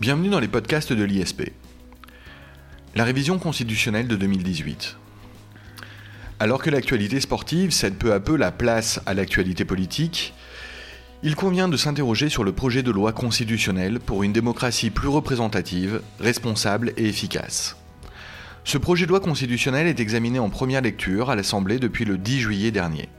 [0.00, 1.52] Bienvenue dans les podcasts de l'ISP.
[2.94, 4.96] La révision constitutionnelle de 2018.
[6.38, 10.32] Alors que l'actualité sportive cède peu à peu la place à l'actualité politique,
[11.22, 16.00] il convient de s'interroger sur le projet de loi constitutionnelle pour une démocratie plus représentative,
[16.18, 17.76] responsable et efficace.
[18.64, 22.40] Ce projet de loi constitutionnel est examiné en première lecture à l'Assemblée depuis le 10
[22.40, 23.10] juillet dernier.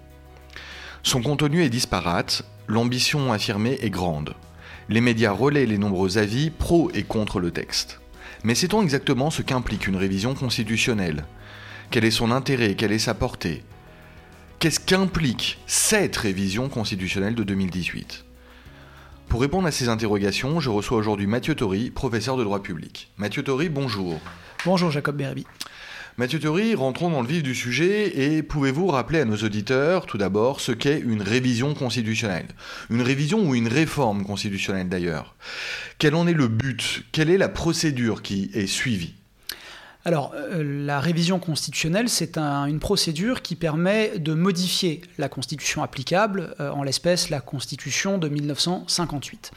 [1.03, 4.33] Son contenu est disparate, l'ambition affirmée est grande.
[4.89, 8.01] Les médias relaient les nombreux avis pro et contre le texte.
[8.43, 11.25] Mais sait-on exactement ce qu'implique une révision constitutionnelle?
[11.91, 12.75] Quel est son intérêt?
[12.75, 13.63] Quelle est sa portée?
[14.59, 18.25] Qu'est-ce qu'implique cette révision constitutionnelle de 2018
[19.27, 23.11] Pour répondre à ces interrogations, je reçois aujourd'hui Mathieu Tori, professeur de droit public.
[23.17, 24.19] Mathieu Tori, bonjour.
[24.65, 25.45] Bonjour Jacob Berbi.
[26.21, 30.19] Mathieu Tori, rentrons dans le vif du sujet et pouvez-vous rappeler à nos auditeurs tout
[30.19, 32.45] d'abord ce qu'est une révision constitutionnelle?
[32.91, 35.33] Une révision ou une réforme constitutionnelle d'ailleurs?
[35.97, 37.05] Quel en est le but?
[37.11, 39.15] Quelle est la procédure qui est suivie?
[40.05, 46.53] Alors, euh, la révision constitutionnelle, c'est une procédure qui permet de modifier la constitution applicable,
[46.59, 49.51] euh, en l'espèce la constitution de 1958.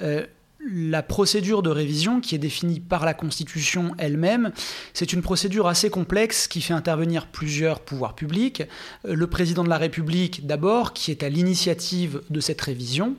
[0.00, 0.24] Euh,
[0.70, 4.52] la procédure de révision, qui est définie par la Constitution elle-même,
[4.92, 8.62] c'est une procédure assez complexe qui fait intervenir plusieurs pouvoirs publics.
[9.04, 13.16] Le président de la République, d'abord, qui est à l'initiative de cette révision,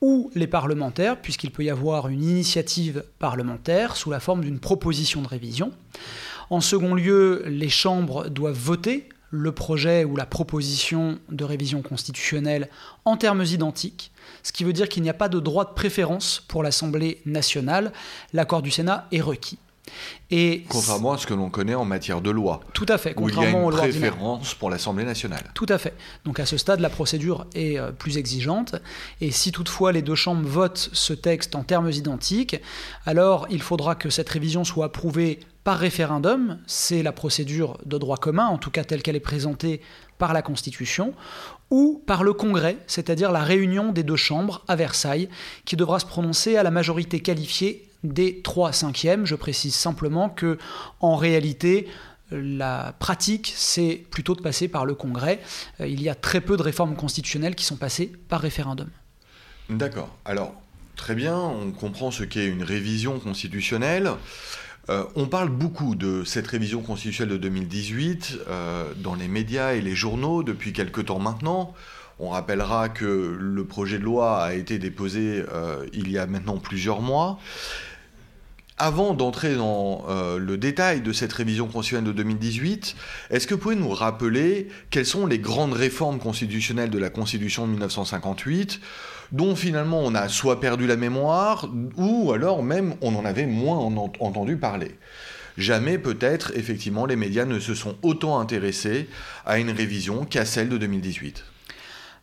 [0.00, 5.22] ou les parlementaires, puisqu'il peut y avoir une initiative parlementaire sous la forme d'une proposition
[5.22, 5.72] de révision.
[6.50, 12.68] En second lieu, les chambres doivent voter le projet ou la proposition de révision constitutionnelle
[13.04, 14.10] en termes identiques,
[14.42, 17.92] ce qui veut dire qu'il n'y a pas de droit de préférence pour l'Assemblée nationale.
[18.32, 19.58] L'accord du Sénat est requis.
[20.30, 22.60] Et contrairement à ce que l'on connaît en matière de loi.
[22.74, 23.14] Tout à fait.
[23.14, 25.44] Contrairement où il y a une préférence pour l'Assemblée nationale.
[25.54, 25.94] Tout à fait.
[26.24, 28.76] Donc à ce stade, la procédure est euh, plus exigeante.
[29.20, 32.60] Et si toutefois les deux chambres votent ce texte en termes identiques,
[33.06, 36.58] alors il faudra que cette révision soit approuvée par référendum.
[36.66, 39.80] C'est la procédure de droit commun, en tout cas telle qu'elle est présentée
[40.18, 41.14] par la Constitution,
[41.70, 45.28] ou par le Congrès, c'est-à-dire la réunion des deux chambres à Versailles,
[45.64, 49.26] qui devra se prononcer à la majorité qualifiée des 3 cinquièmes.
[49.26, 50.58] Je précise simplement que,
[51.00, 51.88] en réalité,
[52.30, 55.40] la pratique, c'est plutôt de passer par le Congrès.
[55.80, 58.88] Euh, il y a très peu de réformes constitutionnelles qui sont passées par référendum.
[59.70, 60.14] D'accord.
[60.24, 60.54] Alors,
[60.96, 64.10] très bien, on comprend ce qu'est une révision constitutionnelle.
[64.90, 69.82] Euh, on parle beaucoup de cette révision constitutionnelle de 2018 euh, dans les médias et
[69.82, 71.74] les journaux depuis quelque temps maintenant.
[72.18, 75.44] On rappellera que le projet de loi a été déposé
[75.92, 77.38] il y a maintenant plusieurs mois.
[78.80, 82.94] Avant d'entrer dans euh, le détail de cette révision constitutionnelle de 2018,
[83.30, 87.66] est-ce que vous pouvez nous rappeler quelles sont les grandes réformes constitutionnelles de la Constitution
[87.66, 88.80] de 1958
[89.32, 93.78] dont finalement on a soit perdu la mémoire, ou alors même on en avait moins
[93.78, 94.94] entendu parler?
[95.56, 99.08] Jamais peut-être effectivement les médias ne se sont autant intéressés
[99.44, 101.44] à une révision qu'à celle de 2018.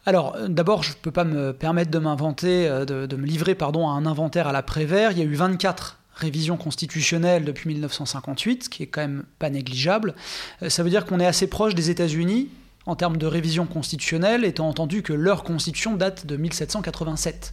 [0.06, 3.90] Alors, d'abord, je ne peux pas me permettre de m'inventer, euh, de, me livrer pardon,
[3.90, 5.12] à un inventaire à l'après-vert.
[5.12, 9.50] Il y a eu 24 révision constitutionnelle depuis 1958, ce qui est quand même pas
[9.50, 10.14] négligeable.
[10.62, 12.50] Euh, ça veut dire qu'on est assez proche des États-Unis
[12.86, 17.52] en termes de révision constitutionnelle, étant entendu que leur constitution date de 1787.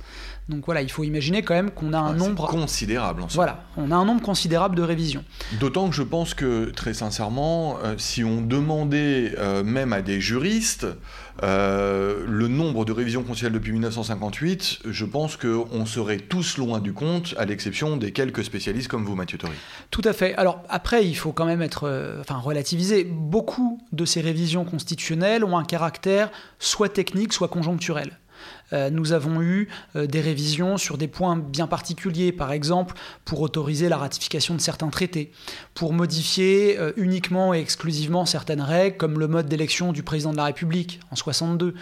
[0.49, 3.23] Donc voilà, il faut imaginer quand même qu'on a un ah, nombre considérable.
[3.23, 5.25] En voilà, on a un nombre considérable de révisions.
[5.61, 10.21] D'autant que je pense que très sincèrement, euh, si on demandait euh, même à des
[10.21, 10.87] juristes
[11.43, 16.93] euh, le nombre de révisions constitutionnelles depuis 1958, je pense qu'on serait tous loin du
[16.93, 19.55] compte, à l'exception des quelques spécialistes comme vous, Mathieu Tori.
[19.91, 20.35] Tout à fait.
[20.35, 23.05] Alors après, il faut quand même être, enfin relativiser.
[23.05, 28.19] Beaucoup de ces révisions constitutionnelles ont un caractère soit technique, soit conjoncturel.
[28.73, 32.95] Euh, nous avons eu euh, des révisions sur des points bien particuliers, par exemple
[33.25, 35.33] pour autoriser la ratification de certains traités,
[35.75, 40.37] pour modifier euh, uniquement et exclusivement certaines règles, comme le mode d'élection du président de
[40.37, 41.75] la République en 62,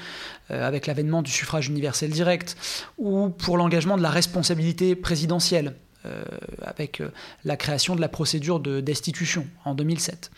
[0.49, 2.57] avec l'avènement du suffrage universel direct,
[2.99, 5.77] ou pour l'engagement de la responsabilité présidentielle.
[6.06, 6.23] Euh,
[6.62, 7.11] avec euh,
[7.44, 10.31] la création de la procédure de destitution en 2007.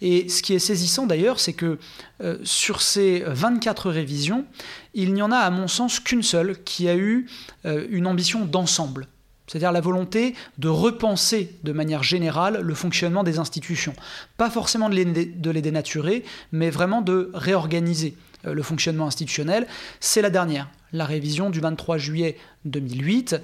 [0.00, 1.78] Et ce qui est saisissant d'ailleurs, c'est que
[2.20, 4.44] euh, sur ces 24 révisions,
[4.92, 7.28] il n'y en a à mon sens qu'une seule qui a eu
[7.64, 9.06] une ambition d'ensemble.
[9.46, 13.94] C'est-à-dire la volonté de repenser de manière générale le fonctionnement des institutions.
[14.36, 19.68] Pas forcément de les dénaturer, mais vraiment de réorganiser le fonctionnement institutionnel.
[20.00, 23.36] C'est la dernière, la révision du 23 juillet 2008,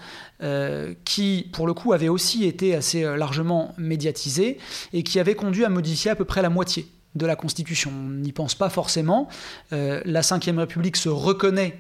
[0.43, 4.57] euh, qui pour le coup avait aussi été assez euh, largement médiatisée
[4.95, 6.87] et qui avait conduit à modifier à peu près la moitié
[7.17, 7.91] de la Constitution.
[7.93, 9.29] On n'y pense pas forcément.
[9.73, 11.77] Euh, la Ve République se reconnaît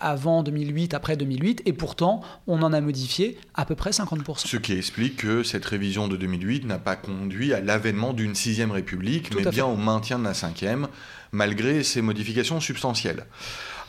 [0.00, 4.48] avant 2008, après 2008, et pourtant on en a modifié à peu près 50%.
[4.48, 8.72] Ce qui explique que cette révision de 2008 n'a pas conduit à l'avènement d'une sixième
[8.72, 10.88] république, mais bien au maintien de la cinquième,
[11.32, 13.24] malgré ces modifications substantielles.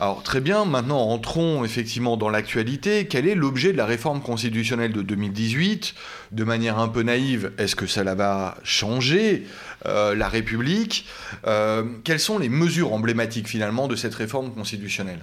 [0.00, 3.06] Alors très bien, maintenant entrons effectivement dans l'actualité.
[3.06, 5.94] Quel est l'objet de la réforme constitutionnelle de 2018
[6.32, 9.46] De manière un peu naïve, est-ce que ça va changer
[9.84, 11.06] euh, la République?
[11.46, 15.20] Euh, Quelles sont les mesures emblématiques finalement de cette réforme constitutionnelle?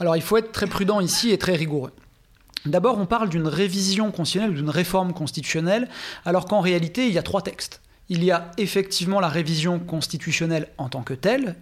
[0.00, 1.92] Alors il faut être très prudent ici et très rigoureux.
[2.66, 5.88] D'abord, on parle d'une révision constitutionnelle d'une réforme constitutionnelle,
[6.24, 7.80] alors qu'en réalité, il y a trois textes.
[8.08, 11.56] Il y a effectivement la révision constitutionnelle en tant que telle,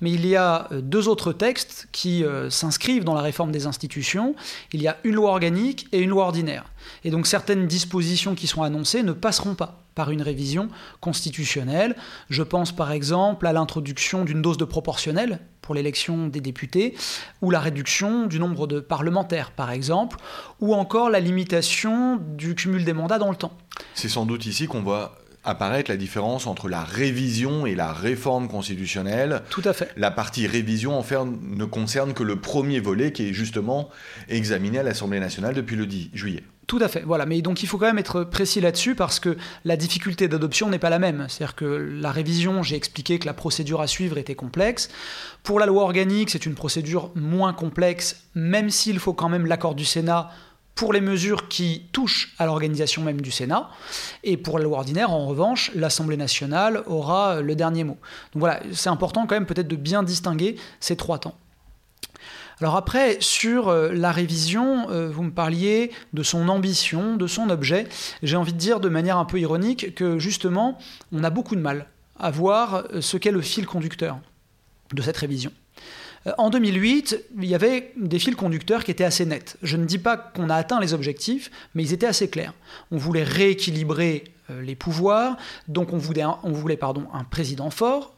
[0.00, 3.66] mais il y a euh, deux autres textes qui euh, s'inscrivent dans la réforme des
[3.66, 4.34] institutions.
[4.72, 6.64] Il y a une loi organique et une loi ordinaire.
[7.04, 10.68] Et donc certaines dispositions qui sont annoncées ne passeront pas par une révision
[11.00, 11.96] constitutionnelle.
[12.30, 16.96] Je pense par exemple à l'introduction d'une dose de proportionnelle pour l'élection des députés,
[17.40, 20.16] ou la réduction du nombre de parlementaires par exemple,
[20.60, 23.56] ou encore la limitation du cumul des mandats dans le temps.
[23.94, 28.48] C'est sans doute ici qu'on voit apparaître la différence entre la révision et la réforme
[28.48, 29.42] constitutionnelle.
[29.50, 29.90] Tout à fait.
[29.96, 33.88] La partie révision, en fait, ne concerne que le premier volet qui est justement
[34.28, 36.44] examiné à l'Assemblée nationale depuis le 10 juillet.
[36.68, 37.26] Tout à fait, voilà.
[37.26, 40.78] Mais donc il faut quand même être précis là-dessus parce que la difficulté d'adoption n'est
[40.78, 41.26] pas la même.
[41.28, 44.88] C'est-à-dire que la révision, j'ai expliqué que la procédure à suivre était complexe.
[45.42, 49.74] Pour la loi organique, c'est une procédure moins complexe, même s'il faut quand même l'accord
[49.74, 50.30] du Sénat
[50.74, 53.70] pour les mesures qui touchent à l'organisation même du Sénat.
[54.24, 57.98] Et pour la loi ordinaire, en revanche, l'Assemblée nationale aura le dernier mot.
[58.32, 61.36] Donc voilà, c'est important quand même peut-être de bien distinguer ces trois temps.
[62.62, 67.50] Alors après, sur euh, la révision, euh, vous me parliez de son ambition, de son
[67.50, 67.88] objet.
[68.22, 70.78] J'ai envie de dire de manière un peu ironique que justement,
[71.10, 71.86] on a beaucoup de mal
[72.20, 74.20] à voir euh, ce qu'est le fil conducteur
[74.92, 75.50] de cette révision.
[76.26, 79.56] Euh, en 2008, il y avait des fils conducteurs qui étaient assez nets.
[79.62, 82.54] Je ne dis pas qu'on a atteint les objectifs, mais ils étaient assez clairs.
[82.90, 85.36] On voulait rééquilibrer euh, les pouvoirs,
[85.68, 88.14] donc on voulait, un, président fort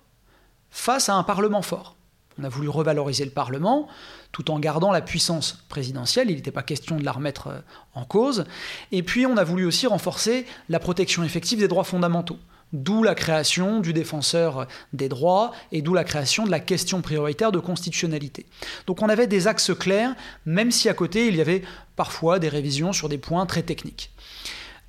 [0.70, 1.96] face à un Parlement fort.
[2.38, 3.88] On a voulu revaloriser le Parlement
[4.32, 7.60] tout en gardant la puissance présidentielle, il n'était pas question de la remettre euh,
[7.94, 8.44] en cause.
[8.90, 12.38] Et puis on a voulu aussi renforcer la protection effective des droits fondamentaux.
[12.72, 17.52] D'où la création du défenseur des droits et d'où la création de la question prioritaire
[17.52, 18.46] de constitutionnalité.
[18.87, 20.14] Donc on avait des axes clairs,
[20.44, 21.62] même si à côté il y avait
[21.94, 24.11] parfois des révisions sur des points très techniques.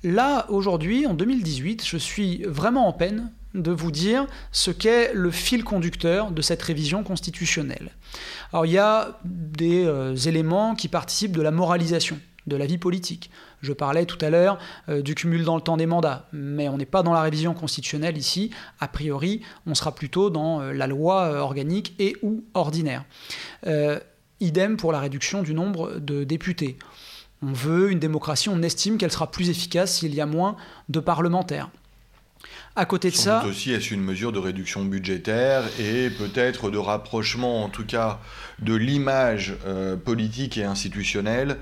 [0.02, 5.30] Là, aujourd'hui, en 2018, je suis vraiment en peine de vous dire ce qu'est le
[5.30, 7.90] fil conducteur de cette révision constitutionnelle.
[8.52, 12.78] Alors il y a des euh, éléments qui participent de la moralisation de la vie
[12.78, 13.30] politique.
[13.62, 14.58] Je parlais tout à l'heure
[14.88, 17.54] euh, du cumul dans le temps des mandats, mais on n'est pas dans la révision
[17.54, 18.50] constitutionnelle ici.
[18.80, 23.04] A priori, on sera plutôt dans euh, la loi euh, organique et ou ordinaire.
[24.40, 26.76] idem pour la réduction du nombre de députés.
[27.42, 30.56] On veut une démocratie, on estime qu'elle sera plus efficace s'il y a moins
[30.88, 31.70] de parlementaires.
[32.76, 33.42] À côté de ça.
[33.46, 38.20] aussi, est-ce une mesure de réduction budgétaire et peut-être de rapprochement, en tout cas,
[38.58, 39.54] de l'image
[40.04, 41.56] politique et institutionnelle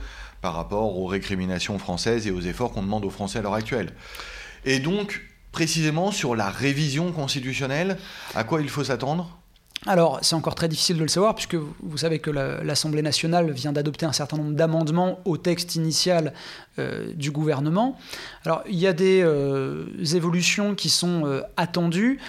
[0.44, 3.94] par rapport aux récriminations françaises et aux efforts qu'on demande aux Français à l'heure actuelle.
[4.66, 7.96] Et donc, précisément sur la révision constitutionnelle,
[8.34, 9.38] à quoi il faut s'attendre?
[9.86, 13.72] Alors, c'est encore très difficile de le savoir, puisque vous savez que l'Assemblée nationale vient
[13.72, 16.34] d'adopter un certain nombre d'amendements au texte initial
[16.78, 17.98] euh, du gouvernement.
[18.44, 22.20] Alors, il y a des euh, évolutions qui sont euh, attendues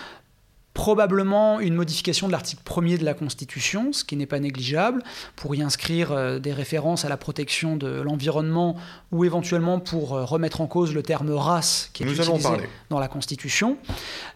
[0.75, 5.01] probablement une modification de l'article 1er de la Constitution, ce qui n'est pas négligeable,
[5.37, 8.75] pour y inscrire euh, des références à la protection de l'environnement
[9.13, 12.49] ou éventuellement pour euh, remettre en cause le terme race qui est utilisé
[12.89, 13.77] dans la Constitution.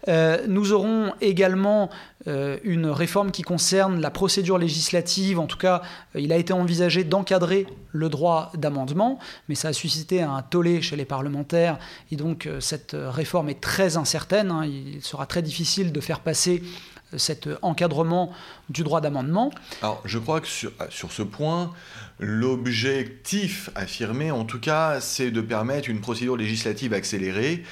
[0.08, 1.90] Euh, nous aurons également
[2.26, 5.80] une réforme qui concerne la procédure législative, en tout cas
[6.14, 9.18] il a été envisagé d'encadrer le droit d'amendement,
[9.48, 11.78] mais ça a suscité un tollé chez les parlementaires
[12.12, 14.66] et donc cette réforme est très incertaine, hein.
[14.66, 18.32] il sera très difficile de faire passer euh, cet encadrement
[18.68, 19.50] du droit d'amendement.
[19.82, 21.72] Alors, je crois que sur, sur ce point,
[22.20, 27.64] l'objectif affirmé, en tout cas, c'est de permettre une procédure législative accélérée,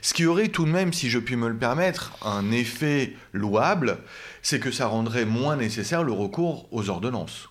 [0.00, 3.98] ce qui aurait tout de même, si je puis me le permettre, un effet louable,
[4.42, 7.48] c'est que ça rendrait moins nécessaire le recours aux ordonnances.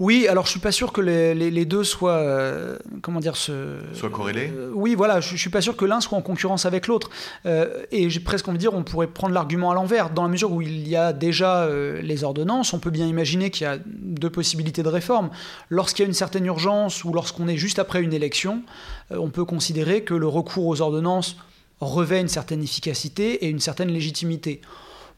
[0.00, 4.10] Oui, alors je suis pas sûr que les, deux soient, euh, comment dire, ce, soient
[4.10, 4.52] corrélés.
[4.52, 7.10] Euh, oui, voilà, je, ne suis pas sûr que l'un soit en concurrence avec l'autre.
[7.46, 10.28] Euh, et j'ai presque envie de dire, on pourrait prendre l'argument à l'envers, dans la
[10.28, 11.68] mesure où il y a déjà
[12.02, 12.72] les ordonnances.
[12.72, 15.30] On peut bien imaginer qu'il y a deux possibilités de réforme.
[15.70, 18.62] Lorsqu'il y a une certaine urgence ou lorsqu'on est juste après une élection,
[19.10, 21.36] on peut considérer que le recours aux ordonnances
[21.80, 24.60] revêt une certaine efficacité et une certaine légitimité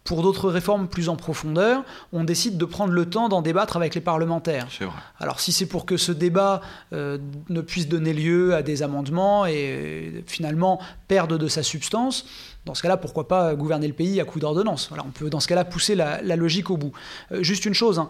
[0.07, 3.95] Pour d'autres réformes plus en profondeur, on décide de prendre le temps d'en débattre avec
[3.95, 4.69] les parlementaires.
[4.81, 4.89] Vrai.
[5.19, 6.61] Alors si c'est pour que ce débat
[6.93, 12.25] euh, ne puisse donner lieu à des amendements et euh, finalement perdre de sa substance,
[12.65, 14.87] dans ce cas-là, pourquoi pas gouverner le pays à coup d'ordonnance?
[14.89, 16.93] Voilà, On peut dans ce cas-là pousser la, logique au bout.
[17.33, 18.09] Euh, juste une chose, hein,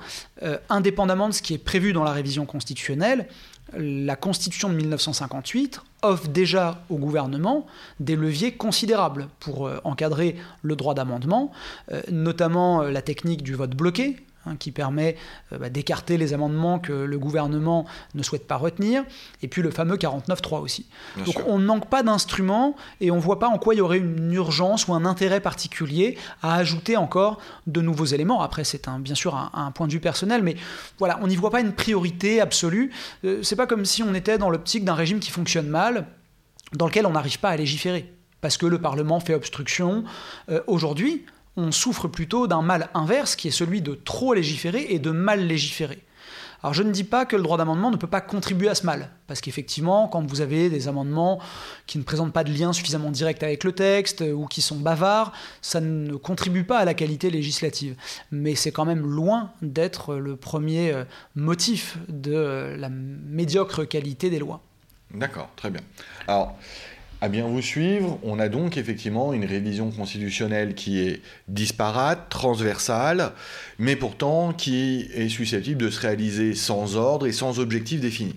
[0.69, 3.26] indépendamment de ce qui est prévu dans la révision constitutionnelle,
[3.75, 7.66] la Constitution de 1958 offre déjà au gouvernement
[8.00, 11.50] des leviers considérables pour euh, encadrer le droit d'amendement,
[11.90, 14.16] euh, notamment euh, la technique du vote bloqué,
[14.47, 15.17] Hein, qui permet
[15.53, 17.85] euh, bah, d'écarter les amendements que le gouvernement
[18.15, 19.03] ne souhaite pas retenir,
[19.43, 20.87] et puis le fameux 49.3 aussi.
[21.25, 23.81] Donc on ne manque pas d'instruments et on ne voit pas en quoi il y
[23.81, 28.41] aurait une urgence ou un intérêt particulier à ajouter encore de nouveaux éléments.
[28.41, 30.55] Après, c'est un, bien sûr un, point de vue personnel, mais
[30.99, 32.93] voilà, on n'y voit pas une priorité absolue.
[33.25, 36.07] Euh, c'est pas comme si on était dans l'optique d'un régime qui fonctionne mal,
[36.73, 40.05] dans lequel on n'arrive pas à légiférer parce que le Parlement fait obstruction.
[40.50, 41.25] Euh, aujourd'hui,
[41.56, 45.46] on souffre plutôt d'un mal inverse qui est celui de trop légiférer et de mal
[45.46, 46.02] légiférer.
[46.62, 48.86] Alors je ne dis pas que le droit d'amendement ne peut pas contribuer à ce
[48.86, 51.38] mal, parce qu'effectivement, quand vous avez des amendements
[51.86, 55.32] qui ne présentent pas de lien suffisamment direct avec le texte ou qui sont bavards,
[55.60, 57.94] ça ne contribue pas à la qualité législative.
[58.30, 64.30] Mais c'est quand même loin d'être le premier euh, motif de euh, la médiocre qualité
[64.30, 64.60] des lois.
[65.14, 65.82] D'accord, très bien.
[66.26, 66.56] Alors,
[67.20, 73.32] à bien vous suivre, on a donc effectivement une révision constitutionnelle qui est disparate, transversale,
[73.78, 78.35] mais pourtant qui est susceptible de se réaliser sans ordre et sans objectif défini.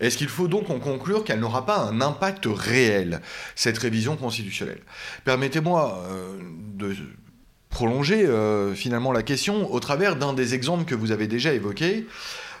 [0.00, 3.20] Est-ce qu'il faut donc en conclure qu'elle n'aura pas un impact réel,
[3.54, 4.80] cette révision constitutionnelle?
[5.24, 6.38] Permettez-moi euh,
[6.74, 6.96] de
[7.70, 12.06] prolonger euh, finalement la question au travers d'un des exemples que vous avez déjà évoqués.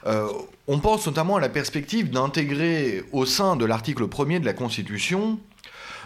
[0.06, 0.28] Euh,
[0.66, 5.38] on pense notamment à la perspective d'intégrer au sein de l'article 1er de la Constitution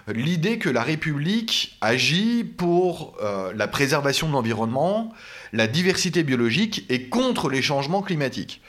[0.08, 5.12] l'idée que la République agit pour euh, la préservation de l'environnement,
[5.52, 8.60] la diversité biologique et contre les changements climatiques.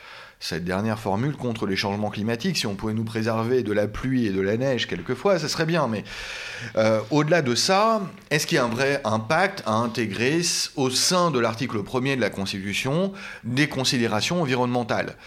[0.48, 4.28] Cette dernière formule contre les changements climatiques, si on pouvait nous préserver de la pluie
[4.28, 5.88] et de la neige quelquefois, ça serait bien.
[5.88, 6.04] Mais
[6.76, 10.42] euh, au-delà de ça, est-ce qu'il y a un vrai impact à intégrer
[10.76, 13.12] au sein de l'article 1er de la Constitution
[13.44, 15.18] des considérations environnementales?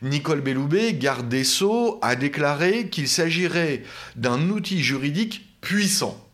[0.00, 3.82] Nicole Belloubet, garde des Sceaux, a déclaré qu'il s'agirait
[4.14, 6.24] d'un outil juridique puissant.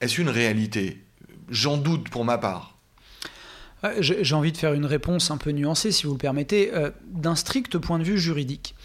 [0.00, 1.04] Est-ce une réalité?
[1.48, 2.71] J'en doute pour ma part.
[3.98, 7.34] J'ai envie de faire une réponse un peu nuancée, si vous le permettez, euh, d'un
[7.34, 8.76] strict point de vue juridique.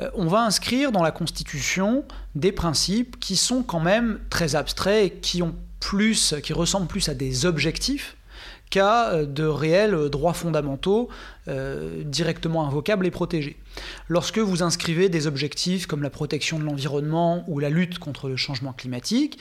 [0.00, 5.06] Euh, on va inscrire dans la Constitution des principes qui sont quand même très abstraits
[5.06, 8.16] et qui, ont plus, qui ressemblent plus à des objectifs
[8.74, 11.08] cas euh, de réels euh, droits fondamentaux
[11.46, 13.56] euh, directement invocables et protégés.
[14.08, 18.36] Lorsque vous inscrivez des objectifs comme la protection de l'environnement ou la lutte contre le
[18.36, 19.38] changement climatique,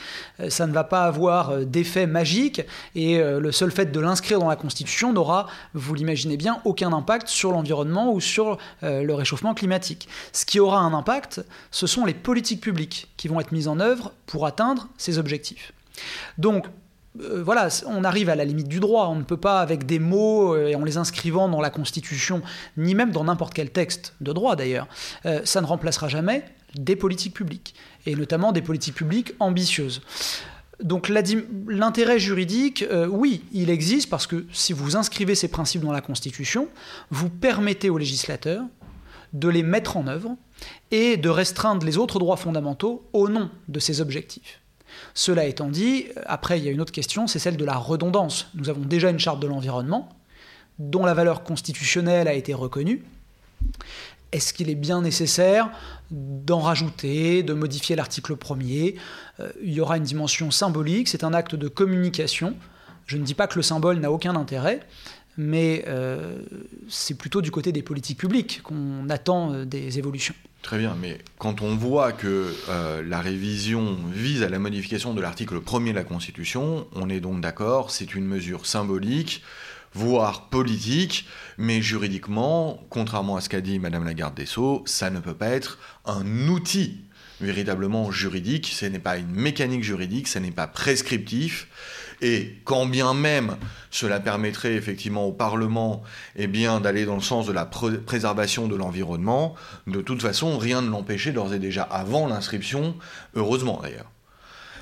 [0.49, 2.61] ça ne va pas avoir d'effet magique
[2.95, 7.27] et le seul fait de l'inscrire dans la Constitution n'aura, vous l'imaginez bien, aucun impact
[7.27, 10.09] sur l'environnement ou sur le réchauffement climatique.
[10.31, 13.79] Ce qui aura un impact, ce sont les politiques publiques qui vont être mises en
[13.79, 15.73] œuvre pour atteindre ces objectifs.
[16.37, 16.65] Donc,
[17.21, 19.07] euh, voilà, on arrive à la limite du droit.
[19.07, 22.41] On ne peut pas, avec des mots euh, et en les inscrivant dans la Constitution,
[22.77, 24.87] ni même dans n'importe quel texte de droit d'ailleurs,
[25.25, 26.43] euh, ça ne remplacera jamais
[26.75, 27.75] des politiques publiques,
[28.07, 30.01] et notamment des politiques publiques ambitieuses.
[30.81, 36.01] Donc l'intérêt juridique, oui, il existe parce que si vous inscrivez ces principes dans la
[36.01, 36.67] Constitution,
[37.11, 38.63] vous permettez aux législateurs
[39.33, 40.35] de les mettre en œuvre
[40.89, 44.62] et de restreindre les autres droits fondamentaux au nom de ces objectifs.
[45.13, 48.47] Cela étant dit, après il y a une autre question, c'est celle de la redondance.
[48.55, 50.09] Nous avons déjà une charte de l'environnement
[50.79, 53.03] dont la valeur constitutionnelle a été reconnue.
[54.31, 55.69] Est-ce qu'il est bien nécessaire
[56.09, 58.95] d'en rajouter, de modifier l'article premier?
[59.39, 62.55] Euh, Il y aura une dimension symbolique, c'est un acte de communication.
[63.05, 64.79] Je ne dis pas que le symbole n'a aucun intérêt,
[65.37, 66.39] mais euh,
[66.89, 70.35] c'est plutôt du côté des politiques publiques qu'on attend euh, des évolutions.
[70.61, 75.21] Très bien, mais quand on voit que euh, la révision vise à la modification de
[75.21, 79.43] l'article 1er de la Constitution, on est donc d'accord, c'est une mesure symbolique,
[79.93, 85.09] voire politique, mais juridiquement, contrairement à ce qu'a dit Madame la garde des Sceaux, ça
[85.09, 87.01] ne peut pas être un outil
[87.41, 91.67] véritablement juridique, ce n'est pas une mécanique juridique, ce n'est pas prescriptif,
[92.21, 93.57] et quand bien même
[93.91, 96.03] cela permettrait effectivement au Parlement
[96.35, 99.55] eh bien, d'aller dans le sens de la préservation de l'environnement,
[99.87, 102.95] de toute façon, rien ne l'empêchait d'ores et déjà avant l'inscription,
[103.35, 104.12] heureusement d'ailleurs.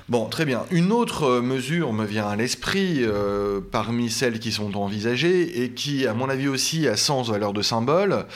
[0.08, 0.64] Bon, très bien.
[0.72, 6.06] Une autre mesure me vient à l'esprit euh, parmi celles qui sont envisagées et qui,
[6.08, 8.26] à mon avis aussi, a sens valeur de symbole.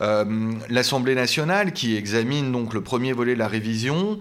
[0.00, 4.18] Euh, L'Assemblée nationale, qui examine donc le premier volet de la révision,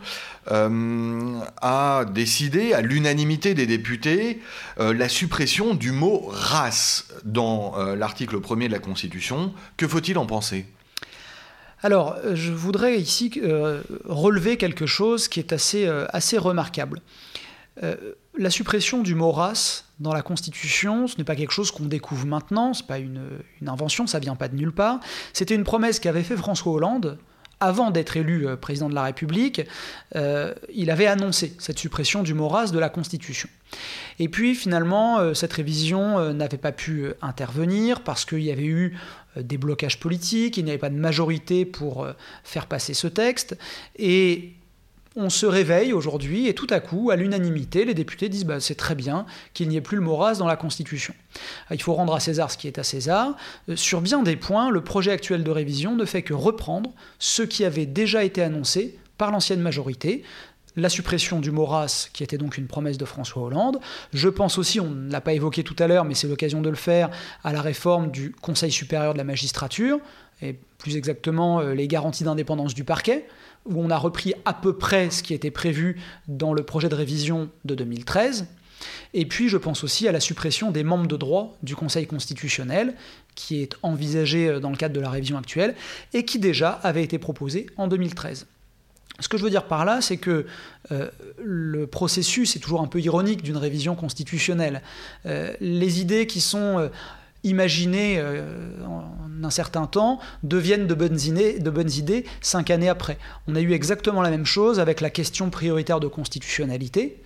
[0.51, 4.39] euh, a décidé, à l'unanimité des députés,
[4.77, 9.51] la suppression du mot race dans l'article premier de la Constitution.
[9.77, 10.67] Que faut-il en penser?
[11.83, 17.01] Alors, euh, je voudrais ici euh, relever quelque chose qui est assez, euh, remarquable.
[18.37, 22.25] la suppression du mot race dans la Constitution, ce n'est pas quelque chose qu'on découvre
[22.25, 23.21] maintenant, ce n'est pas une,
[23.67, 24.99] invention, ça vient pas de nulle part.
[25.33, 27.17] C'était une promesse qu'avait fait François Hollande
[27.63, 29.62] avant d'être élu président de la République.
[30.74, 33.50] il avait annoncé cette suppression du mot race de la Constitution.
[34.20, 38.98] Et puis finalement, cette révision n'avait pas pu intervenir parce qu'il y avait eu
[39.38, 43.08] euh, des blocages politiques, il n'y avait pas de majorité pour euh, faire passer ce
[43.08, 43.58] texte.
[43.98, 44.53] Et
[45.15, 48.75] on se réveille aujourd'hui et tout à coup, à l'unanimité, les députés disent bah, c'est
[48.75, 51.13] très bien qu'il n'y ait plus le mot dans la Constitution.
[51.72, 53.36] Il faut rendre à César ce qui est à César.
[53.70, 57.43] Euh, sur bien des points, le projet actuel de révision ne fait que reprendre ce
[57.43, 60.24] qui avait déjà été annoncé par l'ancienne majorité,
[60.75, 61.70] la suppression du mot
[62.13, 63.79] qui était donc une promesse de François Hollande.
[64.13, 66.70] Je pense aussi, on ne l'a pas évoqué tout à l'heure, mais c'est l'occasion de
[66.70, 67.10] le faire,
[67.43, 70.00] à la réforme du Conseil supérieur de la magistrature,
[70.41, 73.27] et plus exactement euh, les garanties d'indépendance du parquet,
[73.65, 76.96] où on a repris à peu près ce qui était prévu dans le projet de
[76.96, 78.46] révision de 2013.
[79.13, 82.96] Et puis je pense aussi à la suppression des membres de droit du Conseil constitutionnel,
[83.36, 85.75] qui est envisagé euh, dans le cadre de la révision actuelle,
[86.13, 88.48] et qui déjà avait été proposé en 2013.
[89.20, 90.48] Ce que je veux dire par là, c'est que
[90.91, 94.82] euh, le processus est toujours un peu ironique d'une révision constitutionnelle.
[95.27, 96.89] Euh, les idées qui sont
[97.43, 98.21] imaginées
[98.85, 99.03] en
[99.43, 103.17] un certain temps deviennent de bonnes, idées, de bonnes idées cinq années après.
[103.47, 107.21] On a eu exactement la même chose avec la question prioritaire de constitutionnalité.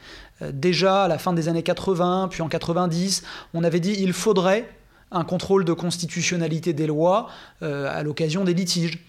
[0.51, 4.67] déjà à la fin des années 80, puis en 90, on avait dit il faudrait
[5.11, 7.29] un contrôle de constitutionnalité des lois
[7.61, 8.99] à l'occasion des litiges.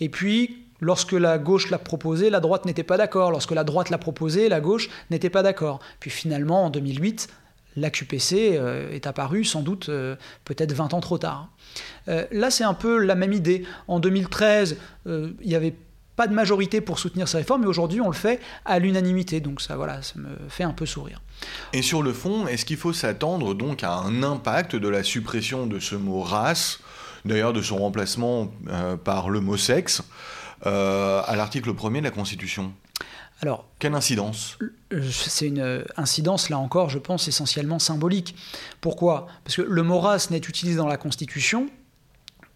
[0.00, 3.30] Et puis, Lorsque la gauche l'a proposé, la droite n'était pas d'accord.
[3.30, 5.78] Lorsque la droite l'a proposé, la gauche n'était pas d'accord.
[6.00, 7.28] Puis finalement, en 2008,
[7.76, 11.48] l'AQPC euh, est apparu sans doute euh, peut-être 20 ans trop tard.
[12.08, 13.64] Euh, là, c'est un peu la même idée.
[13.88, 15.74] En 2013, il n'y avait
[16.16, 19.40] pas de majorité pour soutenir ces réformes, mais aujourd'hui, on le fait à l'unanimité.
[19.40, 21.20] Donc ça, voilà, ça me fait un peu sourire.
[21.72, 25.66] Et sur le fond, est-ce qu'il faut s'attendre donc à un impact de la suppression
[25.66, 26.80] de ce mot race,
[27.24, 28.52] d'ailleurs de son remplacement
[29.04, 30.02] par le mot sexe
[30.64, 32.72] à l'article 1er de la Constitution?
[33.42, 34.56] Alors, Quelle incidence?
[34.92, 38.36] euh, C'est une incidence, là encore, je pense, essentiellement symbolique.
[38.80, 39.26] Pourquoi?
[39.44, 41.68] Parce que le mot race n'est utilisé dans la Constitution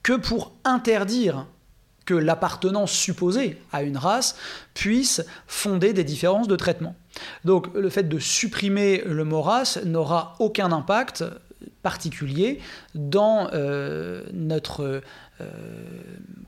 [0.02, 1.46] que pour interdire
[2.04, 4.36] que l'appartenance supposée à une race
[4.74, 6.94] puisse fonder des différences de traitement.
[7.44, 11.24] Donc le fait de supprimer le mot race n'aura aucun impact
[11.82, 12.60] particulier
[12.94, 15.00] dans euh, notre euh,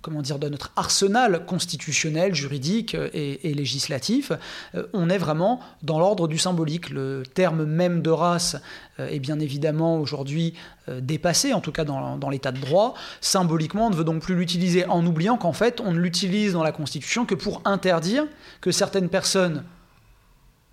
[0.02, 4.32] comment dire, de notre arsenal constitutionnel, juridique et, législatif,
[4.74, 6.90] euh, on est vraiment dans l'ordre du symbolique.
[6.90, 8.56] Le terme même de race
[9.00, 10.54] euh, est bien évidemment aujourd'hui
[11.02, 12.94] dépassé, en tout cas dans, dans l'état de droit.
[13.20, 16.62] Symboliquement, on ne veut donc plus l'utiliser en oubliant qu'en fait, on ne l'utilise dans
[16.62, 18.24] la Constitution que pour interdire
[18.62, 19.64] que certaines personnes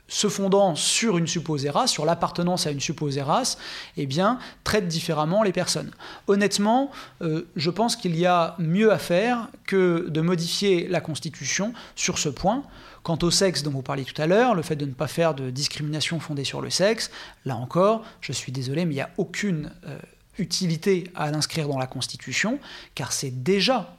[0.08, 3.58] se fondant sur une supposée race, sur l'appartenance à une supposée race,
[3.98, 5.92] eh bien, traite différemment les personnes.
[6.28, 6.92] Honnêtement,
[7.22, 12.20] euh, je pense qu'il y a mieux à faire que de modifier la Constitution sur
[12.20, 12.64] ce point.
[13.04, 15.36] Quant au sexe dont vous parliez tout à l'heure, le fait de ne pas faire
[15.36, 17.12] de discrimination fondée sur le sexe,
[17.46, 19.98] là encore, je suis désolé, mais il n'y a aucune euh,
[20.38, 22.60] utilité à l'inscrire dans la Constitution,
[22.96, 23.96] car c'est déjà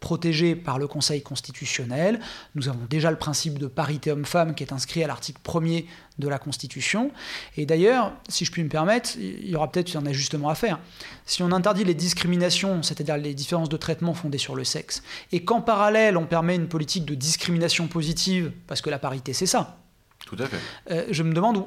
[0.00, 2.20] protégé par le Conseil constitutionnel.
[2.54, 5.86] Nous avons déjà le principe de parité homme-femme qui est inscrit à l'article 1er
[6.18, 7.10] de la Constitution.
[7.56, 10.78] Et d'ailleurs, si je puis me permettre, il y aura peut-être un ajustement à faire.
[11.26, 15.02] Si on interdit les discriminations, c'est-à-dire les différences de traitement fondées sur le sexe,
[15.32, 19.46] et qu'en parallèle on permet une politique de discrimination positive, parce que la parité c'est
[19.46, 19.78] ça.
[20.26, 20.58] Tout à fait.
[20.90, 21.64] Euh, je me demande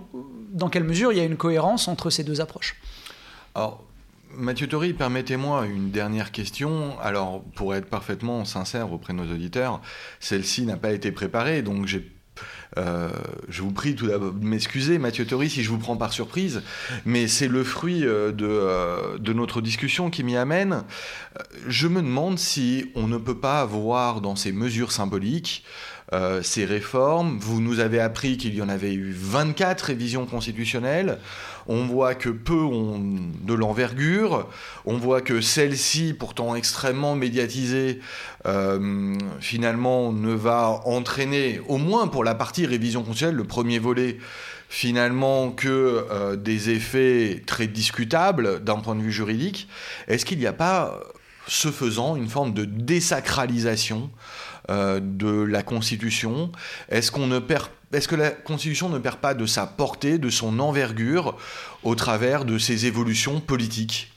[0.52, 2.76] dans quelle mesure il y a une cohérence entre ces deux approches.
[3.56, 3.84] Alors,
[4.36, 7.00] Mathieu Tori, permettez-moi une dernière question.
[7.00, 9.82] Alors, pour être parfaitement sincère auprès de nos auditeurs,
[10.20, 11.88] celle-ci n'a pas été préparée, donc
[12.78, 13.10] euh,
[13.50, 16.64] je vous prie tout d'abord de m'excuser, Mathieu Tori, si je vous prends par surprise,
[17.06, 20.84] mais c'est le fruit euh, de, euh, de, notre discussion qui m'y amène.
[21.68, 25.64] Je me demande si on ne peut pas avoir dans ces mesures symboliques
[26.44, 27.40] ces réformes.
[27.40, 31.18] Vous nous avez appris qu'il y en avait eu 24 révisions constitutionnelles.
[31.68, 33.02] On voit que peu ont
[33.42, 34.50] de l'envergure.
[34.86, 38.00] On voit que celle-ci, pourtant extrêmement médiatisée,
[38.46, 44.18] euh, finalement ne va entraîner, au moins pour la partie révision constitutionnelle, le premier volet,
[44.70, 49.68] finalement que euh, des effets très discutables d'un point de vue juridique.
[50.08, 51.00] Est-ce qu'il n'y a pas,
[51.48, 54.10] ce faisant, une forme de désacralisation
[54.72, 56.52] euh, de la Constitution?
[56.90, 60.30] Est-ce qu'on ne perd est-ce que la Constitution ne perd pas de sa portée, de
[60.30, 61.38] son envergure,
[61.84, 64.12] au travers de ses évolutions politiques?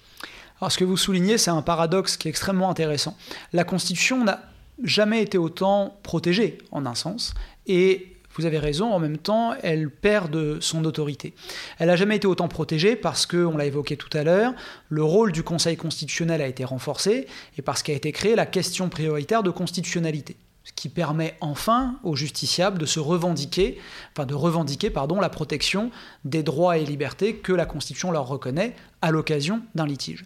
[0.60, 3.16] Alors ce que vous soulignez, c'est un paradoxe qui est extrêmement intéressant.
[3.52, 4.42] La Constitution n'a
[4.82, 7.34] jamais été autant protégée, en un sens,
[7.66, 11.34] et vous avez raison, en même temps, elle perd de son autorité.
[11.78, 14.52] Elle n'a jamais été autant protégée parce que, on l'a évoqué tout à l'heure,
[14.90, 18.90] le rôle du Conseil constitutionnel a été renforcé et parce qu'a été créée la question
[18.90, 20.36] prioritaire de constitutionnalité
[20.66, 23.78] ce qui permet enfin aux justiciables de se revendiquer,
[24.12, 25.92] enfin de revendiquer pardon, la protection
[26.24, 30.24] des droits et libertés que la Constitution leur reconnaît à l'occasion d'un litige.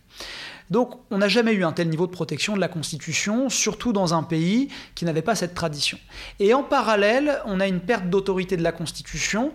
[0.70, 4.14] Donc on n'a jamais eu un tel niveau de protection de la Constitution, surtout dans
[4.14, 5.98] un pays qui n'avait pas cette tradition.
[6.38, 9.53] Et en parallèle, on a une perte d'autorité de la Constitution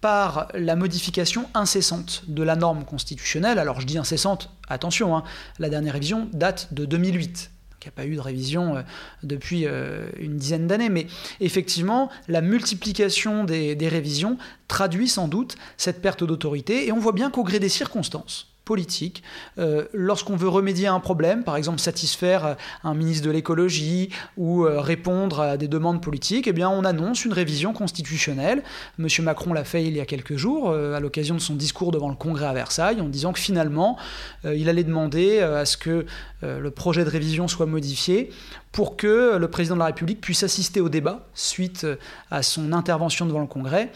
[0.00, 3.60] par la modification incessante de la norme constitutionnelle.
[3.60, 5.22] Alors je dis incessante, attention, hein,
[5.60, 7.53] la dernière révision date de 2008.
[7.84, 8.82] Il n'y a pas eu de révision euh,
[9.22, 11.06] depuis euh, une dizaine d'années, mais
[11.40, 17.30] effectivement, la multiplication des révisions traduit sans doute cette perte d'autorité, et on voit bien
[17.30, 19.22] qu'au gré des circonstances, politique.
[19.58, 24.10] Euh, lorsqu'on veut remédier à un problème, par exemple satisfaire euh, un ministre de l'écologie
[24.36, 28.62] ou euh, répondre à des demandes politiques, eh bien on annonce une révision constitutionnelle.
[28.98, 32.08] Monsieur Macron l'a fait il y a quelques jours à l'occasion de son discours devant
[32.08, 33.98] le Congrès à Versailles en disant que finalement
[34.44, 36.06] il allait demander à ce que
[36.42, 38.30] le projet de révision soit modifié
[38.74, 41.86] pour que le président de la République puisse assister au débat suite
[42.32, 43.92] à son intervention devant le Congrès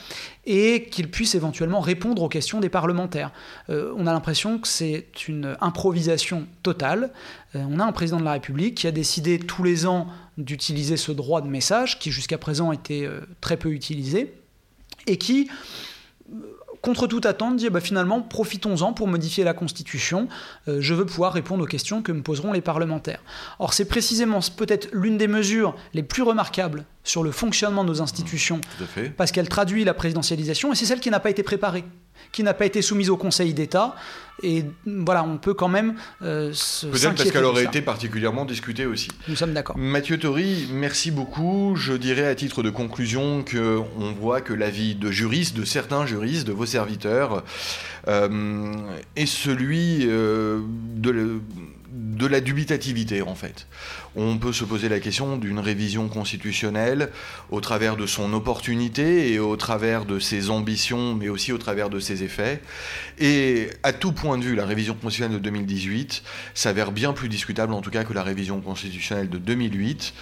[0.47, 3.33] et qu'il puisse éventuellement répondre aux questions des parlementaires.
[3.71, 7.11] Euh, on a l'impression que c'est une improvisation totale.
[7.57, 10.97] Euh, on a un président de la République qui a décidé tous les ans d'utiliser
[10.97, 14.33] ce droit de message qui jusqu'à présent était euh, très peu utilisé
[15.09, 15.51] et qui
[16.83, 20.29] contre toute attente, dit bah, finalement, profitons-en pour modifier la Constitution.
[20.69, 23.23] Euh, je veux pouvoir répondre aux questions que me poseront les parlementaires.
[23.59, 28.03] Or, c'est précisément peut-être l'une des mesures les plus remarquables sur le fonctionnement de nos
[28.03, 28.61] institutions,
[29.17, 31.85] parce qu'elle traduit la présidentialisation, et c'est celle qui n'a pas été préparée
[32.33, 33.95] qui n'a pas été soumise au Conseil d'État.
[34.43, 38.87] Et voilà, on peut quand même euh, se Peut-être parce qu'elle aurait été particulièrement discutée
[38.87, 39.09] aussi.
[39.27, 39.77] Nous sommes d'accord.
[39.77, 41.75] Mathieu Tori, merci beaucoup.
[41.77, 46.47] Je dirais à titre de conclusion qu'on voit que l'avis de juristes, de certains juristes,
[46.47, 47.43] de vos serviteurs,
[48.07, 48.75] euh,
[49.17, 50.61] est celui euh,
[50.95, 51.41] de
[51.91, 53.67] de la dubitativité en fait.
[54.15, 57.11] On peut se poser la question d'une révision constitutionnelle
[57.51, 61.89] au travers de son opportunité et au travers de ses ambitions, mais aussi au travers
[61.89, 62.61] de ses effets.
[63.19, 66.23] Et à tout point de vue, la révision constitutionnelle de 2018
[66.55, 70.13] s'avère bien plus discutable en tout cas que la révision constitutionnelle de 2008.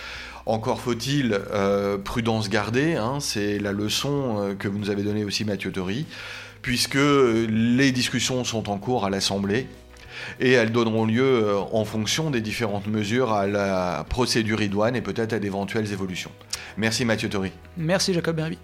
[0.47, 5.25] Encore faut-il euh, prudence garder, hein, c'est la leçon euh, que vous nous avez donnée
[5.25, 6.07] aussi Mathieu Tori,
[6.63, 9.67] puisque les discussions sont en cours à l'Assemblée
[10.41, 15.03] et elles donneront lieu euh, en fonction des différentes mesures à la procédure idoine et
[15.03, 16.33] peut-être à d'éventuelles évolutions.
[16.77, 17.53] Merci Mathieu Tori.
[17.77, 18.59] Merci Jacob Berby.